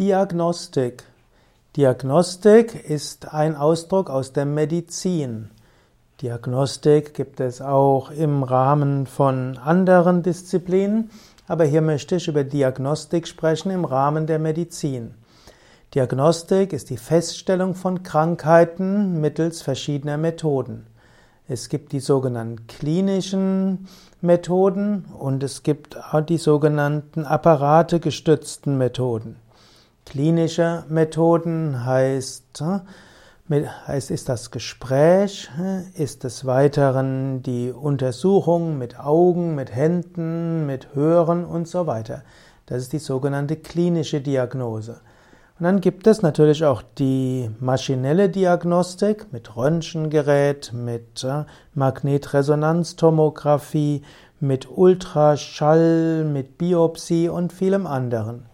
Diagnostik. 0.00 1.04
Diagnostik 1.76 2.90
ist 2.90 3.32
ein 3.32 3.54
Ausdruck 3.54 4.10
aus 4.10 4.32
der 4.32 4.44
Medizin. 4.44 5.50
Diagnostik 6.20 7.14
gibt 7.14 7.38
es 7.38 7.62
auch 7.62 8.10
im 8.10 8.42
Rahmen 8.42 9.06
von 9.06 9.56
anderen 9.56 10.24
Disziplinen, 10.24 11.10
aber 11.46 11.64
hier 11.64 11.80
möchte 11.80 12.16
ich 12.16 12.26
über 12.26 12.42
Diagnostik 12.42 13.28
sprechen 13.28 13.70
im 13.70 13.84
Rahmen 13.84 14.26
der 14.26 14.40
Medizin. 14.40 15.14
Diagnostik 15.94 16.72
ist 16.72 16.90
die 16.90 16.96
Feststellung 16.96 17.76
von 17.76 18.02
Krankheiten 18.02 19.20
mittels 19.20 19.62
verschiedener 19.62 20.16
Methoden. 20.16 20.88
Es 21.46 21.68
gibt 21.68 21.92
die 21.92 22.00
sogenannten 22.00 22.66
klinischen 22.66 23.86
Methoden 24.20 25.04
und 25.16 25.44
es 25.44 25.62
gibt 25.62 25.96
auch 25.96 26.20
die 26.20 26.38
sogenannten 26.38 27.24
apparategestützten 27.24 28.76
Methoden. 28.76 29.36
Klinische 30.04 30.84
Methoden 30.88 31.84
heißt, 31.84 32.62
äh, 32.62 32.80
heißt, 33.86 34.10
ist 34.10 34.28
das 34.28 34.50
Gespräch, 34.50 35.48
äh, 35.58 35.84
ist 36.00 36.24
des 36.24 36.44
Weiteren 36.44 37.42
die 37.42 37.70
Untersuchung 37.70 38.76
mit 38.78 39.00
Augen, 39.00 39.54
mit 39.54 39.74
Händen, 39.74 40.66
mit 40.66 40.94
Hören 40.94 41.44
und 41.44 41.68
so 41.68 41.86
weiter. 41.86 42.22
Das 42.66 42.82
ist 42.82 42.92
die 42.92 42.98
sogenannte 42.98 43.56
klinische 43.56 44.20
Diagnose. 44.20 45.00
Und 45.58 45.64
dann 45.64 45.80
gibt 45.80 46.06
es 46.06 46.20
natürlich 46.20 46.62
auch 46.64 46.82
die 46.98 47.50
maschinelle 47.60 48.28
Diagnostik 48.28 49.32
mit 49.32 49.56
Röntgengerät, 49.56 50.72
mit 50.74 51.24
äh, 51.24 51.44
Magnetresonanztomographie, 51.74 54.02
mit 54.40 54.68
Ultraschall, 54.68 56.24
mit 56.24 56.58
Biopsie 56.58 57.28
und 57.28 57.52
vielem 57.52 57.86
anderen. 57.86 58.46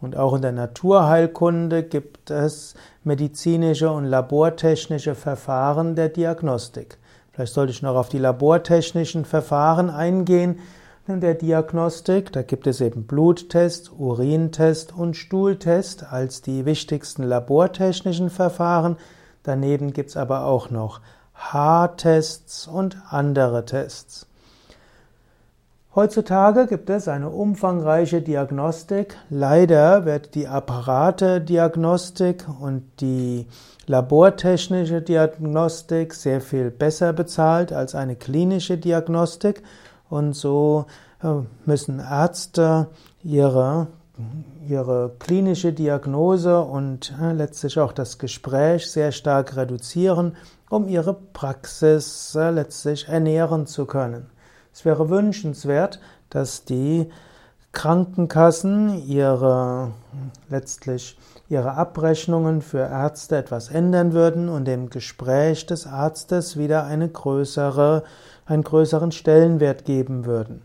Und 0.00 0.16
auch 0.16 0.34
in 0.34 0.42
der 0.42 0.52
Naturheilkunde 0.52 1.82
gibt 1.82 2.30
es 2.30 2.74
medizinische 3.02 3.90
und 3.90 4.04
labortechnische 4.04 5.14
Verfahren 5.14 5.94
der 5.96 6.10
Diagnostik. 6.10 6.98
Vielleicht 7.32 7.54
sollte 7.54 7.72
ich 7.72 7.82
noch 7.82 7.96
auf 7.96 8.08
die 8.08 8.18
labortechnischen 8.18 9.24
Verfahren 9.24 9.90
eingehen. 9.90 10.58
In 11.08 11.20
der 11.20 11.34
Diagnostik, 11.34 12.32
da 12.32 12.42
gibt 12.42 12.66
es 12.66 12.80
eben 12.80 13.06
Bluttest, 13.06 13.92
Urintest 13.96 14.92
und 14.94 15.16
Stuhltest 15.16 16.12
als 16.12 16.42
die 16.42 16.64
wichtigsten 16.64 17.22
labortechnischen 17.22 18.28
Verfahren. 18.28 18.96
Daneben 19.44 19.92
gibt 19.92 20.10
es 20.10 20.16
aber 20.16 20.44
auch 20.44 20.70
noch 20.70 21.00
Haartests 21.34 22.66
und 22.66 22.98
andere 23.08 23.64
Tests. 23.64 24.26
Heutzutage 25.96 26.66
gibt 26.66 26.90
es 26.90 27.08
eine 27.08 27.30
umfangreiche 27.30 28.20
Diagnostik. 28.20 29.16
Leider 29.30 30.04
wird 30.04 30.34
die 30.34 30.46
Apparate-Diagnostik 30.46 32.44
und 32.60 32.82
die 33.00 33.46
labortechnische 33.86 35.00
Diagnostik 35.00 36.12
sehr 36.12 36.42
viel 36.42 36.70
besser 36.70 37.14
bezahlt 37.14 37.72
als 37.72 37.94
eine 37.94 38.14
klinische 38.14 38.76
Diagnostik. 38.76 39.62
Und 40.10 40.34
so 40.34 40.84
äh, 41.22 41.28
müssen 41.64 42.00
Ärzte 42.00 42.88
ihre, 43.22 43.86
ihre 44.68 45.12
klinische 45.18 45.72
Diagnose 45.72 46.60
und 46.60 47.14
äh, 47.22 47.32
letztlich 47.32 47.78
auch 47.80 47.92
das 47.92 48.18
Gespräch 48.18 48.90
sehr 48.90 49.12
stark 49.12 49.56
reduzieren, 49.56 50.36
um 50.68 50.88
ihre 50.88 51.14
Praxis 51.14 52.34
äh, 52.34 52.50
letztlich 52.50 53.08
ernähren 53.08 53.66
zu 53.66 53.86
können. 53.86 54.26
Es 54.76 54.84
wäre 54.84 55.08
wünschenswert, 55.08 56.00
dass 56.28 56.66
die 56.66 57.10
Krankenkassen 57.72 59.08
ihre 59.08 59.92
letztlich 60.50 61.16
ihre 61.48 61.72
Abrechnungen 61.72 62.60
für 62.60 62.80
Ärzte 62.80 63.38
etwas 63.38 63.70
ändern 63.70 64.12
würden 64.12 64.50
und 64.50 64.66
dem 64.66 64.90
Gespräch 64.90 65.64
des 65.64 65.86
Arztes 65.86 66.58
wieder 66.58 66.84
eine 66.84 67.08
größere, 67.08 68.02
einen 68.44 68.64
größeren 68.64 69.12
Stellenwert 69.12 69.86
geben 69.86 70.26
würden. 70.26 70.60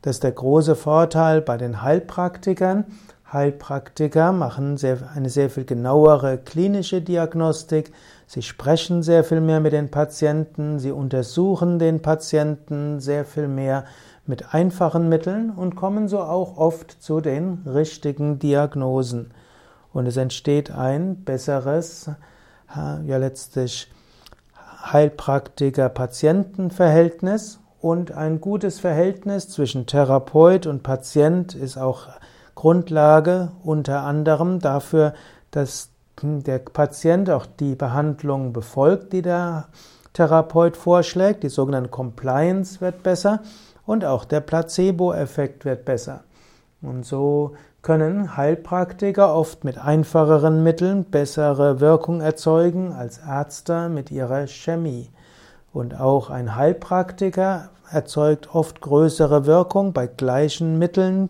Das 0.00 0.14
ist 0.16 0.22
der 0.22 0.30
große 0.30 0.76
Vorteil 0.76 1.40
bei 1.40 1.56
den 1.56 1.82
Heilpraktikern. 1.82 2.84
Heilpraktiker 3.32 4.30
machen 4.30 4.76
sehr, 4.76 4.98
eine 5.14 5.30
sehr 5.30 5.50
viel 5.50 5.64
genauere 5.64 6.38
klinische 6.38 7.02
Diagnostik. 7.02 7.92
Sie 8.28 8.42
sprechen 8.42 9.02
sehr 9.02 9.24
viel 9.24 9.40
mehr 9.40 9.58
mit 9.58 9.72
den 9.72 9.90
Patienten. 9.90 10.78
Sie 10.78 10.92
untersuchen 10.92 11.80
den 11.80 12.02
Patienten 12.02 13.00
sehr 13.00 13.24
viel 13.24 13.48
mehr 13.48 13.84
mit 14.26 14.54
einfachen 14.54 15.08
Mitteln 15.08 15.50
und 15.50 15.74
kommen 15.74 16.06
so 16.08 16.20
auch 16.20 16.56
oft 16.56 17.02
zu 17.02 17.20
den 17.20 17.62
richtigen 17.66 18.38
Diagnosen. 18.38 19.32
Und 19.92 20.06
es 20.06 20.16
entsteht 20.16 20.70
ein 20.70 21.24
besseres, 21.24 22.12
ja 22.74 23.16
letztlich 23.16 23.90
Heilpraktiker-Patienten-Verhältnis 24.92 27.58
und 27.80 28.12
ein 28.12 28.40
gutes 28.40 28.78
Verhältnis 28.78 29.48
zwischen 29.48 29.86
Therapeut 29.86 30.66
und 30.66 30.84
Patient 30.84 31.54
ist 31.54 31.76
auch 31.76 32.06
Grundlage 32.56 33.52
unter 33.62 34.00
anderem 34.00 34.58
dafür, 34.58 35.14
dass 35.52 35.90
der 36.20 36.58
Patient 36.58 37.30
auch 37.30 37.46
die 37.46 37.76
Behandlung 37.76 38.52
befolgt, 38.52 39.12
die 39.12 39.22
der 39.22 39.68
Therapeut 40.14 40.76
vorschlägt. 40.76 41.44
Die 41.44 41.48
sogenannte 41.48 41.90
Compliance 41.90 42.80
wird 42.80 43.04
besser 43.04 43.40
und 43.84 44.04
auch 44.04 44.24
der 44.24 44.40
Placebo-Effekt 44.40 45.64
wird 45.64 45.84
besser. 45.84 46.24
Und 46.82 47.04
so 47.04 47.52
können 47.82 48.36
Heilpraktiker 48.36 49.34
oft 49.34 49.62
mit 49.62 49.78
einfacheren 49.78 50.62
Mitteln 50.62 51.04
bessere 51.04 51.80
Wirkung 51.80 52.20
erzeugen 52.20 52.92
als 52.92 53.18
Ärzte 53.18 53.88
mit 53.88 54.10
ihrer 54.10 54.46
Chemie. 54.46 55.10
Und 55.72 56.00
auch 56.00 56.30
ein 56.30 56.56
Heilpraktiker 56.56 57.68
erzeugt 57.90 58.54
oft 58.54 58.80
größere 58.80 59.46
Wirkung 59.46 59.92
bei 59.92 60.06
gleichen 60.06 60.78
Mitteln 60.78 61.28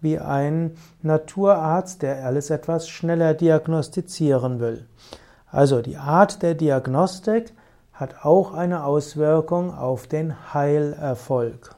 wie 0.00 0.18
ein 0.18 0.76
Naturarzt, 1.02 2.02
der 2.02 2.24
alles 2.24 2.50
etwas 2.50 2.88
schneller 2.88 3.34
diagnostizieren 3.34 4.60
will. 4.60 4.86
Also 5.50 5.80
die 5.80 5.96
Art 5.96 6.42
der 6.42 6.54
Diagnostik 6.54 7.52
hat 7.92 8.24
auch 8.24 8.52
eine 8.52 8.84
Auswirkung 8.84 9.72
auf 9.74 10.06
den 10.06 10.52
Heilerfolg. 10.52 11.75